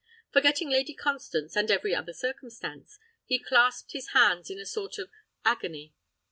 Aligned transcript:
Forgetting 0.33 0.67
Lady 0.71 0.95
Constance 0.95 1.55
and 1.55 1.69
every 1.69 1.93
other 1.93 2.11
circumstance, 2.11 2.97
he 3.23 3.37
clasped 3.37 3.91
his 3.91 4.07
hands 4.13 4.49
in 4.49 4.57
a 4.57 4.65
sort 4.65 4.97
of 4.97 5.11
agony. 5.45 5.93